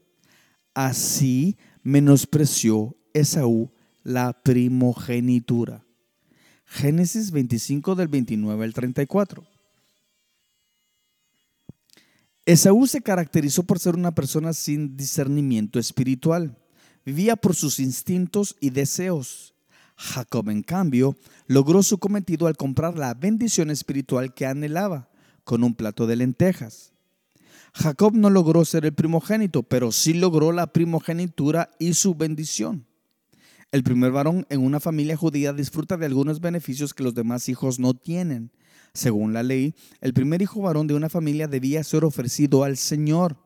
Así 0.75 1.57
menospreció 1.83 2.95
Esaú 3.14 3.73
la 4.02 4.35
primogenitura. 4.43 5.83
Génesis 6.67 7.31
25 7.31 7.95
del 7.95 8.09
29 8.09 8.62
al 8.62 8.75
34. 8.75 9.47
Esaú 12.45 12.87
se 12.87 13.00
caracterizó 13.00 13.62
por 13.62 13.79
ser 13.79 13.95
una 13.95 14.14
persona 14.14 14.52
sin 14.52 14.95
discernimiento 14.95 15.79
espiritual. 15.79 16.59
Vivía 17.07 17.35
por 17.35 17.57
sus 17.57 17.81
instintos 17.81 18.55
y 18.61 18.69
deseos. 18.69 19.55
Jacob, 20.02 20.49
en 20.49 20.62
cambio, 20.62 21.14
logró 21.47 21.83
su 21.83 21.99
cometido 21.99 22.47
al 22.47 22.57
comprar 22.57 22.97
la 22.97 23.12
bendición 23.12 23.71
espiritual 23.71 24.33
que 24.33 24.47
anhelaba 24.47 25.11
con 25.45 25.62
un 25.62 25.75
plato 25.75 26.07
de 26.07 26.16
lentejas. 26.16 26.95
Jacob 27.75 28.14
no 28.14 28.30
logró 28.30 28.64
ser 28.64 28.87
el 28.87 28.95
primogénito, 28.95 29.62
pero 29.62 29.92
sí 29.92 30.14
logró 30.14 30.52
la 30.52 30.73
primogenitura 30.73 31.71
y 31.78 31.92
su 31.92 32.14
bendición. 32.14 32.87
El 33.73 33.83
primer 33.83 34.11
varón 34.11 34.47
en 34.49 34.64
una 34.64 34.80
familia 34.80 35.19
judía 35.19 35.52
disfruta 35.52 35.99
de 35.99 36.07
algunos 36.07 36.40
beneficios 36.40 36.95
que 36.95 37.04
los 37.04 37.14
demás 37.14 37.50
hijos 37.50 37.78
no 37.78 37.92
tienen. 37.92 38.52
Según 38.95 39.35
la 39.35 39.42
ley, 39.42 39.75
el 40.00 40.14
primer 40.14 40.40
hijo 40.40 40.62
varón 40.62 40.87
de 40.87 40.95
una 40.95 41.11
familia 41.11 41.47
debía 41.47 41.85
ser 41.85 42.07
ofrecido 42.07 42.64
al 42.64 42.78
Señor. 42.78 43.37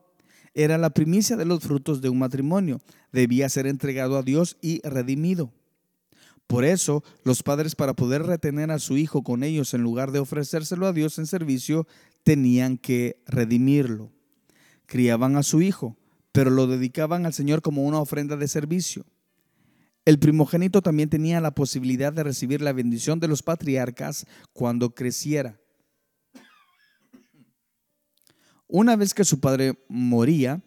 Era 0.53 0.77
la 0.77 0.91
primicia 0.91 1.35
de 1.35 1.43
los 1.43 1.59
frutos 1.59 2.01
de 2.01 2.07
un 2.07 2.17
matrimonio. 2.17 2.79
Debía 3.11 3.49
ser 3.49 3.67
entregado 3.67 4.17
a 4.17 4.23
Dios 4.23 4.57
y 4.61 4.79
redimido. 4.87 5.51
Por 6.47 6.63
eso, 6.65 7.03
los 7.23 7.43
padres 7.43 7.75
para 7.75 7.95
poder 7.95 8.23
retener 8.23 8.71
a 8.71 8.79
su 8.79 8.97
hijo 8.97 9.23
con 9.23 9.43
ellos 9.43 9.73
en 9.73 9.81
lugar 9.81 10.11
de 10.11 10.19
ofrecérselo 10.19 10.87
a 10.87 10.93
Dios 10.93 11.17
en 11.17 11.25
servicio, 11.25 11.87
tenían 12.23 12.77
que 12.77 13.21
redimirlo 13.25 14.11
criaban 14.85 15.35
a 15.35 15.43
su 15.43 15.61
hijo, 15.61 15.97
pero 16.31 16.49
lo 16.49 16.67
dedicaban 16.67 17.25
al 17.25 17.33
Señor 17.33 17.61
como 17.61 17.83
una 17.83 17.99
ofrenda 17.99 18.37
de 18.37 18.47
servicio. 18.47 19.05
El 20.05 20.19
primogénito 20.19 20.81
también 20.81 21.09
tenía 21.09 21.41
la 21.41 21.55
posibilidad 21.55 22.13
de 22.13 22.23
recibir 22.23 22.61
la 22.61 22.73
bendición 22.73 23.19
de 23.19 23.27
los 23.27 23.41
patriarcas 23.41 24.27
cuando 24.53 24.93
creciera. 24.93 25.59
Una 28.67 28.95
vez 28.95 29.13
que 29.13 29.23
su 29.23 29.39
padre 29.39 29.79
moría, 29.87 30.61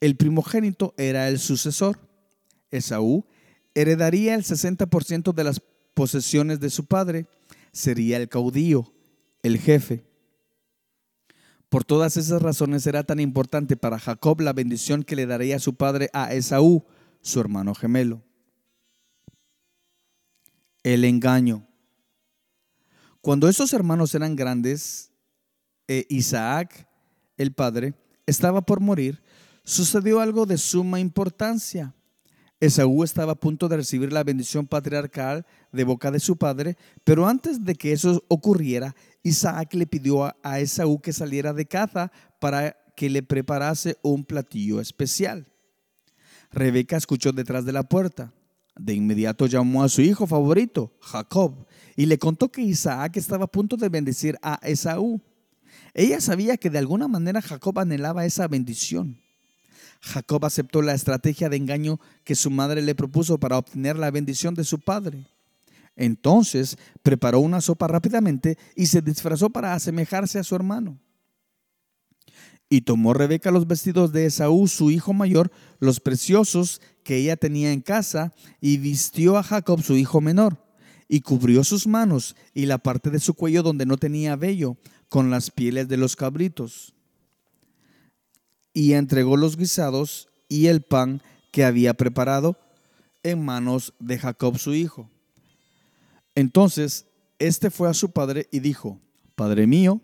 el 0.00 0.16
primogénito 0.16 0.94
era 0.96 1.28
el 1.28 1.38
sucesor. 1.38 1.98
Esaú 2.70 3.24
heredaría 3.74 4.34
el 4.34 4.42
60% 4.42 5.32
de 5.32 5.44
las 5.44 5.60
posesiones 5.94 6.60
de 6.60 6.70
su 6.70 6.86
padre, 6.86 7.26
sería 7.72 8.16
el 8.16 8.28
caudillo, 8.28 8.92
el 9.42 9.58
jefe. 9.58 10.04
Por 11.68 11.84
todas 11.84 12.16
esas 12.16 12.42
razones 12.42 12.86
era 12.86 13.02
tan 13.02 13.18
importante 13.18 13.76
para 13.76 13.98
Jacob 13.98 14.40
la 14.40 14.52
bendición 14.52 15.02
que 15.02 15.16
le 15.16 15.26
daría 15.26 15.58
su 15.58 15.74
padre 15.74 16.10
a 16.12 16.34
Esaú, 16.34 16.84
su 17.22 17.40
hermano 17.40 17.74
gemelo. 17.74 18.22
El 20.82 21.04
engaño. 21.04 21.66
Cuando 23.22 23.48
esos 23.48 23.72
hermanos 23.72 24.14
eran 24.14 24.36
grandes, 24.36 25.12
e 25.88 26.06
Isaac, 26.10 26.88
el 27.36 27.52
padre, 27.52 27.94
estaba 28.26 28.62
por 28.62 28.80
morir, 28.80 29.22
sucedió 29.64 30.20
algo 30.20 30.44
de 30.44 30.58
suma 30.58 31.00
importancia. 31.00 31.94
Esaú 32.62 33.02
estaba 33.02 33.32
a 33.32 33.40
punto 33.40 33.68
de 33.68 33.76
recibir 33.76 34.12
la 34.12 34.22
bendición 34.22 34.68
patriarcal 34.68 35.44
de 35.72 35.82
boca 35.82 36.12
de 36.12 36.20
su 36.20 36.36
padre, 36.36 36.76
pero 37.02 37.26
antes 37.26 37.64
de 37.64 37.74
que 37.74 37.90
eso 37.90 38.22
ocurriera, 38.28 38.94
Isaac 39.24 39.74
le 39.74 39.84
pidió 39.84 40.32
a 40.44 40.60
Esaú 40.60 41.00
que 41.00 41.12
saliera 41.12 41.52
de 41.52 41.66
caza 41.66 42.12
para 42.38 42.76
que 42.94 43.10
le 43.10 43.24
preparase 43.24 43.98
un 44.02 44.24
platillo 44.24 44.80
especial. 44.80 45.48
Rebeca 46.52 46.96
escuchó 46.96 47.32
detrás 47.32 47.64
de 47.64 47.72
la 47.72 47.82
puerta. 47.82 48.32
De 48.78 48.94
inmediato 48.94 49.46
llamó 49.46 49.82
a 49.82 49.88
su 49.88 50.00
hijo 50.00 50.28
favorito, 50.28 50.96
Jacob, 51.00 51.66
y 51.96 52.06
le 52.06 52.16
contó 52.16 52.52
que 52.52 52.62
Isaac 52.62 53.16
estaba 53.16 53.46
a 53.46 53.50
punto 53.50 53.76
de 53.76 53.88
bendecir 53.88 54.38
a 54.40 54.60
Esaú. 54.62 55.20
Ella 55.94 56.20
sabía 56.20 56.56
que 56.56 56.70
de 56.70 56.78
alguna 56.78 57.08
manera 57.08 57.42
Jacob 57.42 57.76
anhelaba 57.80 58.24
esa 58.24 58.46
bendición. 58.46 59.21
Jacob 60.02 60.44
aceptó 60.44 60.82
la 60.82 60.94
estrategia 60.94 61.48
de 61.48 61.56
engaño 61.56 62.00
que 62.24 62.34
su 62.34 62.50
madre 62.50 62.82
le 62.82 62.94
propuso 62.94 63.38
para 63.38 63.56
obtener 63.56 63.96
la 63.96 64.10
bendición 64.10 64.54
de 64.54 64.64
su 64.64 64.80
padre. 64.80 65.24
Entonces 65.94 66.76
preparó 67.02 67.38
una 67.38 67.60
sopa 67.60 67.86
rápidamente 67.86 68.58
y 68.74 68.86
se 68.86 69.00
disfrazó 69.00 69.50
para 69.50 69.74
asemejarse 69.74 70.38
a 70.38 70.44
su 70.44 70.56
hermano. 70.56 70.98
Y 72.68 72.80
tomó 72.80 73.14
Rebeca 73.14 73.50
los 73.50 73.66
vestidos 73.66 74.12
de 74.12 74.26
Esaú, 74.26 74.66
su 74.66 74.90
hijo 74.90 75.12
mayor, 75.12 75.52
los 75.78 76.00
preciosos 76.00 76.80
que 77.04 77.16
ella 77.16 77.36
tenía 77.36 77.72
en 77.72 77.82
casa, 77.82 78.32
y 78.60 78.78
vistió 78.78 79.36
a 79.36 79.42
Jacob, 79.42 79.82
su 79.82 79.94
hijo 79.96 80.22
menor, 80.22 80.56
y 81.06 81.20
cubrió 81.20 81.64
sus 81.64 81.86
manos 81.86 82.34
y 82.54 82.64
la 82.64 82.78
parte 82.78 83.10
de 83.10 83.20
su 83.20 83.34
cuello 83.34 83.62
donde 83.62 83.84
no 83.84 83.98
tenía 83.98 84.36
vello, 84.36 84.78
con 85.10 85.28
las 85.28 85.50
pieles 85.50 85.88
de 85.88 85.98
los 85.98 86.16
cabritos. 86.16 86.94
Y 88.72 88.92
entregó 88.94 89.36
los 89.36 89.56
guisados 89.56 90.28
y 90.48 90.66
el 90.66 90.82
pan 90.82 91.22
que 91.50 91.64
había 91.64 91.94
preparado 91.94 92.56
en 93.22 93.44
manos 93.44 93.94
de 93.98 94.18
Jacob, 94.18 94.58
su 94.58 94.74
hijo. 94.74 95.08
Entonces, 96.34 97.06
este 97.38 97.70
fue 97.70 97.88
a 97.88 97.94
su 97.94 98.10
padre 98.10 98.48
y 98.50 98.60
dijo, 98.60 98.98
Padre 99.34 99.66
mío. 99.66 100.00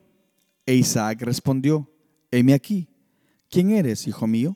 E 0.67 0.75
Isaac 0.75 1.23
respondió, 1.23 1.91
heme 2.31 2.53
aquí, 2.53 2.89
¿quién 3.49 3.71
eres, 3.71 4.07
hijo 4.07 4.27
mío? 4.27 4.55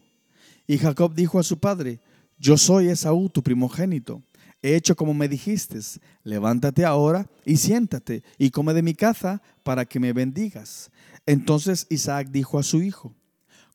Y 0.66 0.76
Jacob 0.76 1.14
dijo 1.14 1.38
a 1.38 1.42
su 1.42 1.58
padre, 1.58 2.00
yo 2.38 2.58
soy 2.58 2.88
Esaú, 2.88 3.30
tu 3.30 3.42
primogénito. 3.42 4.22
He 4.60 4.76
hecho 4.76 4.94
como 4.94 5.14
me 5.14 5.26
dijiste, 5.26 5.78
levántate 6.22 6.84
ahora 6.84 7.30
y 7.46 7.56
siéntate 7.56 8.22
y 8.36 8.50
come 8.50 8.74
de 8.74 8.82
mi 8.82 8.92
caza 8.92 9.40
para 9.62 9.86
que 9.86 10.00
me 10.00 10.12
bendigas. 10.12 10.90
Entonces 11.24 11.86
Isaac 11.88 12.28
dijo 12.30 12.58
a 12.58 12.62
su 12.62 12.82
hijo, 12.82 13.14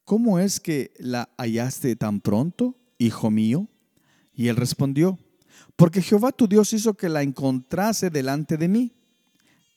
¿cómo 0.07 0.39
es 0.39 0.61
que 0.61 0.93
la 0.99 1.27
hallaste 1.37 1.97
tan 1.97 2.21
pronto, 2.21 2.77
hijo 2.97 3.29
mío? 3.29 3.67
Y 4.33 4.47
él 4.47 4.55
respondió, 4.55 5.19
porque 5.75 6.01
Jehová 6.01 6.31
tu 6.31 6.47
Dios 6.47 6.71
hizo 6.71 6.93
que 6.93 7.09
la 7.09 7.23
encontrase 7.23 8.09
delante 8.09 8.55
de 8.55 8.69
mí. 8.69 8.93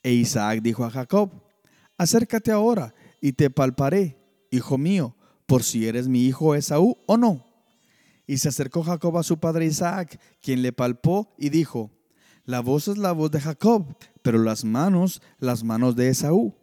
E 0.05 0.13
Isaac 0.13 0.61
dijo 0.63 0.85
a 0.85 0.91
Jacob, 0.91 1.33
acércate 1.99 2.53
ahora 2.53 2.95
y 3.21 3.33
te 3.33 3.51
palparé, 3.51 4.19
hijo 4.53 4.79
mío, 4.79 5.17
por 5.47 5.65
si 5.65 5.89
eres 5.89 6.07
mi 6.07 6.25
hijo 6.25 6.55
Esaú 6.55 6.97
o 7.07 7.17
no. 7.17 7.45
Y 8.25 8.39
se 8.39 8.51
acercó 8.51 8.85
Jacob 8.85 9.19
a 9.19 9.25
su 9.25 9.41
padre 9.41 9.67
Isaac, 9.67 10.21
quien 10.41 10.63
le 10.63 10.73
palpó 10.73 11.35
y 11.39 11.49
dijo, 11.49 11.91
la 12.45 12.61
voz 12.61 12.87
es 12.87 12.99
la 12.99 13.11
voz 13.11 13.33
de 13.33 13.41
Jacob, 13.41 13.97
pero 14.23 14.39
las 14.39 14.65
manos, 14.65 15.23
las 15.41 15.65
manos 15.65 15.97
de 15.97 16.09
Esaú. 16.09 16.55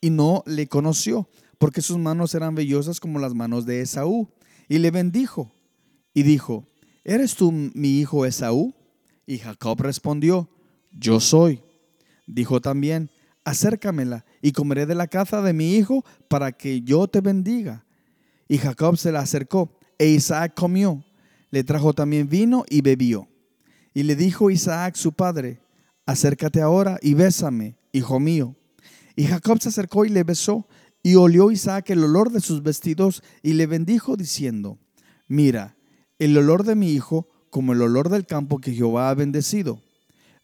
Y 0.00 0.08
no 0.08 0.42
le 0.46 0.68
conoció, 0.68 1.28
porque 1.64 1.80
sus 1.80 1.96
manos 1.96 2.34
eran 2.34 2.54
vellosas 2.54 3.00
como 3.00 3.18
las 3.18 3.32
manos 3.32 3.64
de 3.64 3.80
Esaú. 3.80 4.28
Y 4.68 4.80
le 4.80 4.90
bendijo 4.90 5.50
y 6.12 6.22
dijo, 6.22 6.68
¿eres 7.04 7.36
tú 7.36 7.52
mi 7.52 8.00
hijo 8.00 8.26
Esaú? 8.26 8.74
Y 9.26 9.38
Jacob 9.38 9.80
respondió, 9.80 10.50
yo 10.92 11.20
soy. 11.20 11.62
Dijo 12.26 12.60
también, 12.60 13.10
acércamela 13.44 14.26
y 14.42 14.52
comeré 14.52 14.84
de 14.84 14.94
la 14.94 15.06
caza 15.06 15.40
de 15.40 15.54
mi 15.54 15.74
hijo 15.76 16.04
para 16.28 16.52
que 16.52 16.82
yo 16.82 17.08
te 17.08 17.22
bendiga. 17.22 17.86
Y 18.46 18.58
Jacob 18.58 18.98
se 18.98 19.10
la 19.10 19.20
acercó 19.20 19.72
e 19.96 20.08
Isaac 20.08 20.52
comió. 20.54 21.02
Le 21.50 21.64
trajo 21.64 21.94
también 21.94 22.28
vino 22.28 22.66
y 22.68 22.82
bebió. 22.82 23.26
Y 23.94 24.02
le 24.02 24.16
dijo 24.16 24.50
Isaac 24.50 24.96
su 24.96 25.14
padre, 25.14 25.62
acércate 26.04 26.60
ahora 26.60 26.98
y 27.00 27.14
bésame, 27.14 27.78
hijo 27.90 28.20
mío. 28.20 28.54
Y 29.16 29.24
Jacob 29.24 29.62
se 29.62 29.70
acercó 29.70 30.04
y 30.04 30.10
le 30.10 30.24
besó, 30.24 30.66
y 31.04 31.16
olió 31.16 31.50
Isaac 31.50 31.90
el 31.90 32.02
olor 32.02 32.32
de 32.32 32.40
sus 32.40 32.62
vestidos 32.62 33.22
y 33.42 33.52
le 33.52 33.66
bendijo 33.66 34.16
diciendo, 34.16 34.78
mira, 35.28 35.76
el 36.18 36.36
olor 36.38 36.64
de 36.64 36.74
mi 36.74 36.92
hijo 36.92 37.28
como 37.50 37.74
el 37.74 37.82
olor 37.82 38.08
del 38.08 38.24
campo 38.24 38.58
que 38.58 38.72
Jehová 38.72 39.10
ha 39.10 39.14
bendecido. 39.14 39.82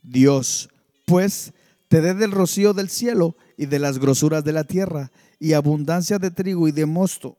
Dios, 0.03 0.69
pues, 1.07 1.55
te 1.89 2.03
dé 2.03 2.13
del 2.13 2.31
rocío 2.31 2.75
del 2.75 2.91
cielo 2.91 3.37
y 3.57 3.67
de 3.67 3.79
las 3.79 3.99
grosuras 3.99 4.45
de 4.45 4.53
la 4.53 4.65
tierra, 4.65 5.11
y 5.39 5.55
abundancia 5.55 6.19
de 6.19 6.31
trigo 6.31 6.69
y 6.69 6.73
de 6.73 6.85
mosto. 6.85 7.39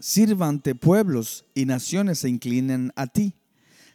Sirvante 0.00 0.74
pueblos 0.74 1.44
y 1.54 1.66
naciones 1.66 2.18
se 2.18 2.28
inclinen 2.28 2.90
a 2.96 3.06
ti. 3.06 3.36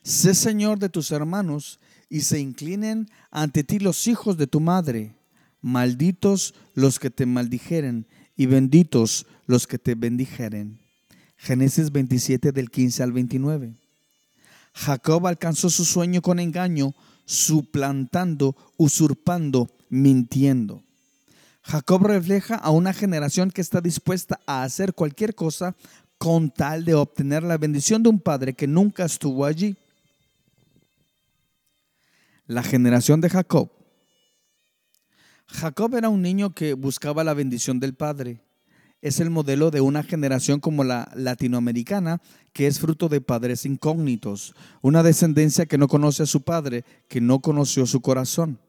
Sé 0.01 0.33
Señor 0.33 0.79
de 0.79 0.87
tus 0.87 1.11
hermanos 1.11 1.81
y 2.09 2.21
se 2.21 2.39
inclinen 2.39 3.09
ante 3.31 3.65
ti 3.65 3.79
los 3.79 4.07
hijos 4.07 4.37
de 4.37 4.47
tu 4.47 4.61
madre. 4.61 5.14
Malditos 5.65 6.53
los 6.75 6.99
que 6.99 7.09
te 7.09 7.25
maldijeren 7.25 8.05
y 8.37 8.45
benditos 8.45 9.25
los 9.47 9.65
que 9.65 9.79
te 9.79 9.95
bendijeren. 9.95 10.79
Génesis 11.37 11.91
27 11.91 12.51
del 12.51 12.69
15 12.69 13.01
al 13.01 13.11
29. 13.11 13.73
Jacob 14.75 15.25
alcanzó 15.25 15.71
su 15.71 15.83
sueño 15.83 16.21
con 16.21 16.39
engaño 16.39 16.93
suplantando, 17.25 18.55
usurpando, 18.77 19.67
mintiendo. 19.89 20.83
Jacob 21.63 22.05
refleja 22.05 22.57
a 22.57 22.69
una 22.69 22.93
generación 22.93 23.49
que 23.49 23.61
está 23.61 23.81
dispuesta 23.81 24.39
a 24.45 24.61
hacer 24.61 24.93
cualquier 24.93 25.33
cosa 25.33 25.75
con 26.19 26.51
tal 26.51 26.85
de 26.85 26.93
obtener 26.93 27.41
la 27.41 27.57
bendición 27.57 28.03
de 28.03 28.09
un 28.09 28.19
padre 28.19 28.53
que 28.53 28.67
nunca 28.67 29.05
estuvo 29.05 29.43
allí. 29.43 29.75
La 32.45 32.61
generación 32.61 33.19
de 33.19 33.31
Jacob. 33.31 33.71
Jacob 35.47 35.95
era 35.95 36.09
un 36.09 36.21
niño 36.21 36.53
que 36.53 36.73
buscaba 36.73 37.23
la 37.23 37.33
bendición 37.33 37.79
del 37.79 37.93
padre 37.95 38.45
es 39.05 39.19
el 39.19 39.29
modelo 39.29 39.69
de 39.69 39.81
una 39.81 40.01
generación 40.01 40.59
como 40.59 40.83
la 40.83 41.11
latinoamericana, 41.13 42.23
que 42.53 42.65
es 42.65 42.79
fruto 42.79 43.07
de 43.07 43.21
padres 43.21 43.63
incógnitos, 43.67 44.55
una 44.81 45.03
descendencia 45.03 45.67
que 45.67 45.77
no 45.77 45.87
conoce 45.87 46.23
a 46.23 46.25
su 46.25 46.41
padre, 46.41 46.83
que 47.07 47.21
no 47.21 47.39
conoció 47.39 47.85
su 47.85 48.01
corazón. 48.01 48.59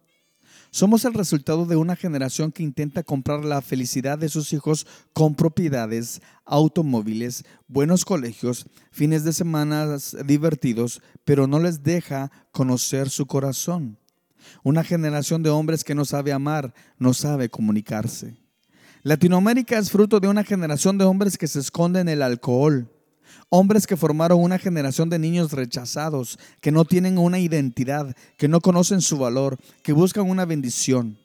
Somos 0.70 1.06
el 1.06 1.14
resultado 1.14 1.64
de 1.64 1.76
una 1.76 1.96
generación 1.96 2.52
que 2.52 2.62
intenta 2.62 3.02
comprar 3.02 3.46
la 3.46 3.62
felicidad 3.62 4.18
de 4.18 4.28
sus 4.28 4.52
hijos 4.52 4.86
con 5.14 5.34
propiedades, 5.34 6.20
automóviles, 6.44 7.44
buenos 7.66 8.04
colegios, 8.04 8.66
fines 8.90 9.24
de 9.24 9.32
semana 9.32 9.96
divertidos, 10.26 11.00
pero 11.24 11.46
no 11.46 11.60
les 11.60 11.82
deja 11.82 12.30
conocer 12.52 13.08
su 13.08 13.24
corazón. 13.24 13.96
Una 14.62 14.84
generación 14.84 15.42
de 15.42 15.50
hombres 15.50 15.84
que 15.84 15.94
no 15.94 16.04
sabe 16.04 16.32
amar, 16.32 16.74
no 16.98 17.14
sabe 17.14 17.48
comunicarse. 17.48 18.36
Latinoamérica 19.02 19.78
es 19.78 19.90
fruto 19.90 20.18
de 20.18 20.28
una 20.28 20.42
generación 20.42 20.98
de 20.98 21.04
hombres 21.04 21.38
que 21.38 21.46
se 21.46 21.60
esconden 21.60 22.08
en 22.08 22.14
el 22.14 22.22
alcohol, 22.22 22.90
hombres 23.50 23.86
que 23.86 23.96
formaron 23.96 24.42
una 24.42 24.58
generación 24.58 25.08
de 25.10 25.18
niños 25.18 25.52
rechazados, 25.52 26.38
que 26.60 26.72
no 26.72 26.84
tienen 26.84 27.18
una 27.18 27.38
identidad, 27.38 28.16
que 28.36 28.48
no 28.48 28.60
conocen 28.60 29.00
su 29.00 29.18
valor, 29.18 29.58
que 29.82 29.92
buscan 29.92 30.28
una 30.28 30.44
bendición. 30.44 31.18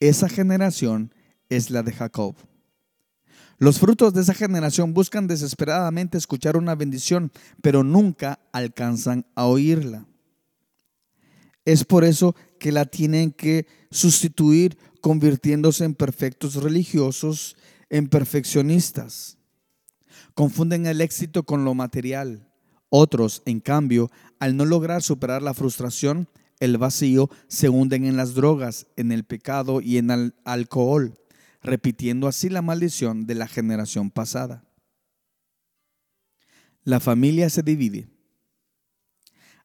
Esa 0.00 0.28
generación 0.28 1.12
es 1.48 1.70
la 1.70 1.82
de 1.82 1.92
Jacob. 1.92 2.34
Los 3.58 3.78
frutos 3.78 4.12
de 4.14 4.22
esa 4.22 4.34
generación 4.34 4.92
buscan 4.92 5.28
desesperadamente 5.28 6.18
escuchar 6.18 6.56
una 6.56 6.74
bendición, 6.74 7.30
pero 7.60 7.84
nunca 7.84 8.40
alcanzan 8.52 9.26
a 9.36 9.44
oírla. 9.44 10.06
Es 11.64 11.84
por 11.84 12.04
eso 12.04 12.34
que 12.58 12.72
la 12.72 12.86
tienen 12.86 13.30
que 13.30 13.66
sustituir 13.90 14.76
convirtiéndose 15.00 15.84
en 15.84 15.94
perfectos 15.94 16.54
religiosos, 16.56 17.56
en 17.90 18.08
perfeccionistas. 18.08 19.38
Confunden 20.34 20.86
el 20.86 21.00
éxito 21.00 21.44
con 21.44 21.64
lo 21.64 21.74
material. 21.74 22.48
Otros, 22.88 23.42
en 23.46 23.60
cambio, 23.60 24.10
al 24.38 24.56
no 24.56 24.64
lograr 24.64 25.02
superar 25.02 25.42
la 25.42 25.54
frustración, 25.54 26.28
el 26.60 26.78
vacío, 26.78 27.30
se 27.48 27.68
hunden 27.68 28.04
en 28.04 28.16
las 28.16 28.34
drogas, 28.34 28.86
en 28.96 29.12
el 29.12 29.24
pecado 29.24 29.80
y 29.80 29.98
en 29.98 30.10
el 30.10 30.34
alcohol, 30.44 31.14
repitiendo 31.62 32.28
así 32.28 32.48
la 32.48 32.62
maldición 32.62 33.26
de 33.26 33.34
la 33.34 33.48
generación 33.48 34.10
pasada. 34.10 34.64
La 36.84 37.00
familia 37.00 37.48
se 37.50 37.62
divide. 37.62 38.11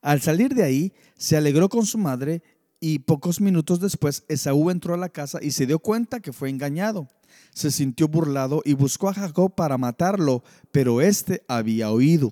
Al 0.08 0.22
salir 0.22 0.56
de 0.56 0.64
ahí, 0.64 0.94
se 1.18 1.36
alegró 1.36 1.68
con 1.68 1.86
su 1.86 1.98
madre 1.98 2.42
y 2.80 3.00
pocos 3.00 3.42
minutos 3.42 3.82
después 3.82 4.24
Esaú 4.30 4.70
entró 4.70 4.94
a 4.94 4.98
la 4.98 5.10
casa 5.10 5.40
y 5.42 5.52
se 5.52 5.66
dio 5.66 5.80
cuenta 5.80 6.22
que 6.22 6.32
fue 6.32 6.50
engañado. 6.50 7.10
Se 7.54 7.72
sintió 7.72 8.08
burlado 8.08 8.62
y 8.64 8.72
buscó 8.72 9.10
a 9.10 9.14
Jacob 9.14 9.54
para 9.54 9.78
matarlo, 9.78 10.46
pero 10.72 11.02
éste 11.02 11.44
había 11.50 11.92
oído. 11.92 12.32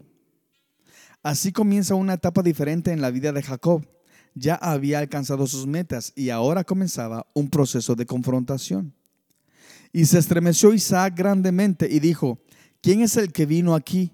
Así 1.21 1.51
comienza 1.51 1.95
una 1.95 2.13
etapa 2.13 2.41
diferente 2.41 2.93
en 2.93 3.01
la 3.01 3.11
vida 3.11 3.33
de 3.33 3.43
Jacob. 3.43 3.85
Ya 4.35 4.55
había 4.55 4.99
alcanzado 4.99 5.45
sus 5.45 5.67
metas 5.67 6.13
y 6.15 6.29
ahora 6.29 6.63
comenzaba 6.63 7.27
un 7.33 7.49
proceso 7.49 7.93
de 7.93 8.05
confrontación. 8.05 8.93
Y 9.91 10.05
se 10.05 10.19
estremeció 10.19 10.73
Isaac 10.73 11.13
grandemente 11.17 11.89
y 11.91 11.99
dijo, 11.99 12.39
¿quién 12.79 13.01
es 13.01 13.17
el 13.17 13.33
que 13.33 13.45
vino 13.45 13.75
aquí? 13.75 14.13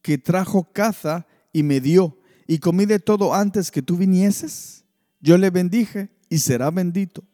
que 0.00 0.16
trajo 0.16 0.64
caza 0.72 1.26
y 1.52 1.62
me 1.62 1.80
dio, 1.80 2.18
y 2.52 2.58
comí 2.58 2.84
de 2.84 2.98
todo 2.98 3.32
antes 3.32 3.70
que 3.70 3.80
tú 3.80 3.96
vinieses? 3.96 4.84
Yo 5.20 5.38
le 5.38 5.48
bendije 5.48 6.10
y 6.28 6.36
será 6.40 6.70
bendito. 6.70 7.24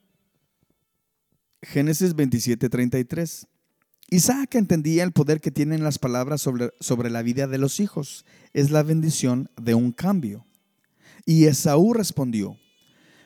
Génesis 1.61 2.15
27:33. 2.15 3.49
Isaac 4.11 4.55
entendía 4.55 5.03
el 5.03 5.11
poder 5.11 5.41
que 5.41 5.51
tienen 5.51 5.83
las 5.83 5.99
palabras 5.99 6.41
sobre, 6.41 6.71
sobre 6.79 7.11
la 7.11 7.23
vida 7.23 7.49
de 7.49 7.59
los 7.59 7.81
hijos. 7.81 8.25
Es 8.53 8.71
la 8.71 8.85
bendición 8.85 9.51
de 9.61 9.75
un 9.75 9.91
cambio. 9.91 10.47
Y 11.27 11.47
Esaú 11.47 11.95
respondió, 11.95 12.57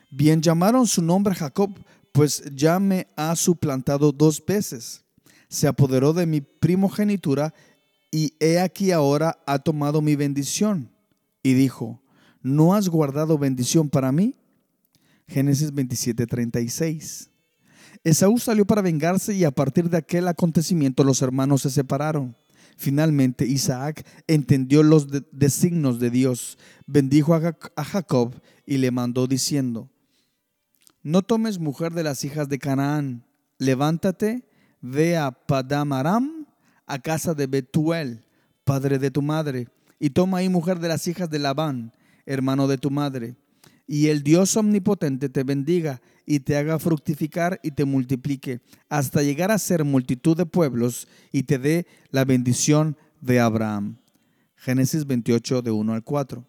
bien 0.09 0.41
llamaron 0.41 0.87
su 0.87 1.03
nombre 1.03 1.35
Jacob, 1.35 1.77
pues 2.11 2.41
ya 2.55 2.79
me 2.79 3.05
ha 3.15 3.35
suplantado 3.35 4.11
dos 4.11 4.43
veces. 4.43 5.03
Se 5.47 5.67
apoderó 5.67 6.11
de 6.11 6.25
mi 6.25 6.41
primogenitura 6.41 7.53
y 8.09 8.33
he 8.39 8.59
aquí 8.59 8.91
ahora 8.91 9.37
ha 9.45 9.59
tomado 9.59 10.01
mi 10.01 10.15
bendición. 10.15 10.92
Y 11.43 11.53
dijo, 11.53 12.01
¿no 12.41 12.73
has 12.73 12.89
guardado 12.89 13.37
bendición 13.37 13.89
para 13.89 14.11
mí? 14.11 14.35
Génesis 15.27 15.73
27:36. 15.73 17.29
Esaú 18.03 18.37
salió 18.37 18.65
para 18.65 18.81
vengarse 18.81 19.33
y 19.33 19.43
a 19.43 19.51
partir 19.51 19.89
de 19.89 19.97
aquel 19.97 20.27
acontecimiento 20.27 21.03
los 21.03 21.21
hermanos 21.21 21.61
se 21.61 21.69
separaron. 21.69 22.35
Finalmente 22.75 23.45
Isaac 23.45 24.05
entendió 24.27 24.83
los 24.83 25.07
designos 25.31 25.99
de 25.99 26.09
Dios, 26.09 26.57
bendijo 26.87 27.35
a 27.35 27.83
Jacob 27.83 28.33
y 28.65 28.77
le 28.77 28.91
mandó 28.91 29.27
diciendo, 29.27 29.89
no 31.03 31.21
tomes 31.21 31.59
mujer 31.59 31.93
de 31.93 32.03
las 32.03 32.23
hijas 32.23 32.49
de 32.49 32.59
Canaán, 32.59 33.25
levántate, 33.57 34.47
ve 34.81 35.17
a 35.17 35.31
Padamaram, 35.31 36.47
a 36.87 36.99
casa 36.99 37.33
de 37.33 37.47
Betuel, 37.47 38.25
padre 38.63 38.99
de 38.99 39.11
tu 39.11 39.21
madre, 39.21 39.67
y 39.99 40.11
toma 40.11 40.39
ahí 40.39 40.49
mujer 40.49 40.79
de 40.79 40.87
las 40.87 41.07
hijas 41.07 41.29
de 41.29 41.39
Labán, 41.39 41.93
hermano 42.25 42.67
de 42.67 42.77
tu 42.77 42.91
madre 42.91 43.35
y 43.87 44.07
el 44.07 44.23
Dios 44.23 44.55
omnipotente 44.55 45.29
te 45.29 45.43
bendiga 45.43 46.01
y 46.25 46.39
te 46.39 46.55
haga 46.55 46.79
fructificar 46.79 47.59
y 47.63 47.71
te 47.71 47.85
multiplique 47.85 48.61
hasta 48.89 49.23
llegar 49.23 49.51
a 49.51 49.59
ser 49.59 49.83
multitud 49.83 50.37
de 50.37 50.45
pueblos 50.45 51.07
y 51.31 51.43
te 51.43 51.57
dé 51.57 51.85
la 52.09 52.23
bendición 52.23 52.97
de 53.19 53.39
Abraham. 53.39 53.97
Génesis 54.55 55.05
28 55.05 55.61
de 55.61 55.71
1 55.71 55.93
al 55.93 56.03
4. 56.03 56.45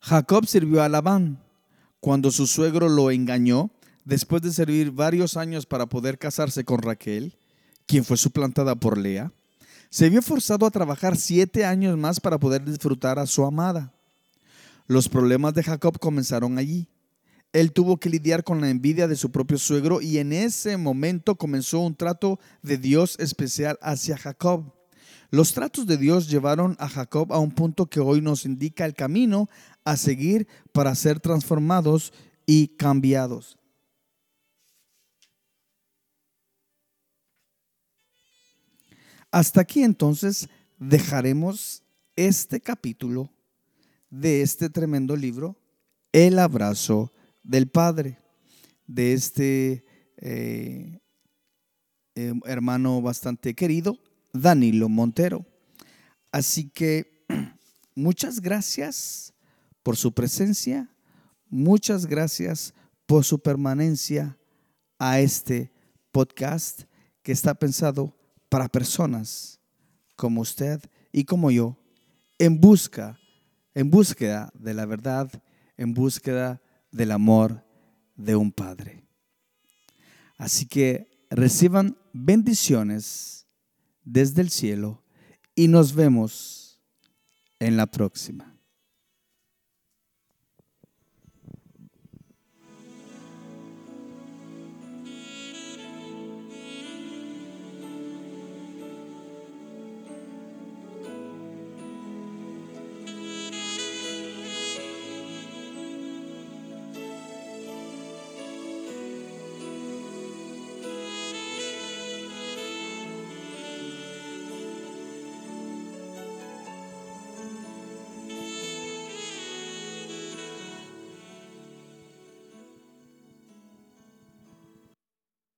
Jacob 0.00 0.46
sirvió 0.46 0.82
a 0.82 0.88
Labán. 0.88 1.42
Cuando 2.00 2.30
su 2.30 2.46
suegro 2.46 2.88
lo 2.88 3.10
engañó, 3.10 3.70
después 4.04 4.40
de 4.40 4.52
servir 4.52 4.90
varios 4.90 5.36
años 5.36 5.66
para 5.66 5.86
poder 5.86 6.18
casarse 6.18 6.64
con 6.64 6.80
Raquel, 6.80 7.36
quien 7.86 8.04
fue 8.04 8.16
suplantada 8.16 8.74
por 8.74 8.96
Lea, 8.96 9.32
se 9.90 10.08
vio 10.08 10.22
forzado 10.22 10.66
a 10.66 10.70
trabajar 10.70 11.16
siete 11.16 11.64
años 11.64 11.98
más 11.98 12.20
para 12.20 12.38
poder 12.38 12.64
disfrutar 12.64 13.18
a 13.18 13.26
su 13.26 13.44
amada. 13.44 13.92
Los 14.86 15.08
problemas 15.08 15.52
de 15.54 15.64
Jacob 15.64 15.98
comenzaron 15.98 16.58
allí. 16.58 16.88
Él 17.52 17.72
tuvo 17.72 17.98
que 17.98 18.08
lidiar 18.08 18.44
con 18.44 18.60
la 18.60 18.70
envidia 18.70 19.08
de 19.08 19.16
su 19.16 19.32
propio 19.32 19.58
suegro 19.58 20.00
y 20.00 20.18
en 20.18 20.32
ese 20.32 20.76
momento 20.76 21.34
comenzó 21.34 21.80
un 21.80 21.96
trato 21.96 22.38
de 22.62 22.78
Dios 22.78 23.16
especial 23.18 23.78
hacia 23.82 24.16
Jacob. 24.16 24.72
Los 25.30 25.52
tratos 25.52 25.86
de 25.86 25.96
Dios 25.96 26.28
llevaron 26.28 26.76
a 26.78 26.88
Jacob 26.88 27.32
a 27.32 27.38
un 27.38 27.50
punto 27.50 27.86
que 27.86 27.98
hoy 27.98 28.20
nos 28.20 28.44
indica 28.44 28.84
el 28.84 28.94
camino 28.94 29.48
a 29.84 29.96
seguir 29.96 30.46
para 30.72 30.94
ser 30.94 31.18
transformados 31.18 32.12
y 32.46 32.68
cambiados. 32.68 33.59
Hasta 39.30 39.60
aquí 39.60 39.84
entonces 39.84 40.48
dejaremos 40.78 41.84
este 42.16 42.60
capítulo 42.60 43.30
de 44.10 44.42
este 44.42 44.68
tremendo 44.68 45.14
libro, 45.14 45.56
El 46.10 46.38
abrazo 46.40 47.12
del 47.44 47.68
Padre, 47.68 48.18
de 48.88 49.12
este 49.12 49.84
eh, 50.16 51.00
eh, 52.16 52.34
hermano 52.44 53.00
bastante 53.02 53.54
querido, 53.54 54.00
Danilo 54.32 54.88
Montero. 54.88 55.46
Así 56.32 56.68
que 56.68 57.24
muchas 57.94 58.40
gracias 58.40 59.32
por 59.84 59.96
su 59.96 60.12
presencia, 60.12 60.90
muchas 61.48 62.06
gracias 62.06 62.74
por 63.06 63.24
su 63.24 63.38
permanencia 63.38 64.36
a 64.98 65.20
este 65.20 65.72
podcast 66.10 66.82
que 67.22 67.30
está 67.30 67.54
pensado 67.54 68.19
para 68.50 68.68
personas 68.68 69.58
como 70.16 70.42
usted 70.42 70.82
y 71.10 71.24
como 71.24 71.50
yo 71.50 71.78
en 72.38 72.60
busca 72.60 73.18
en 73.74 73.90
búsqueda 73.90 74.52
de 74.54 74.74
la 74.74 74.86
verdad, 74.86 75.30
en 75.76 75.94
búsqueda 75.94 76.60
del 76.90 77.12
amor 77.12 77.64
de 78.16 78.36
un 78.36 78.52
Padre. 78.52 79.04
Así 80.36 80.66
que 80.66 81.26
reciban 81.30 81.96
bendiciones 82.12 83.46
desde 84.04 84.42
el 84.42 84.50
cielo 84.50 85.02
y 85.54 85.68
nos 85.68 85.94
vemos 85.94 86.80
en 87.58 87.76
la 87.76 87.86
próxima. 87.86 88.49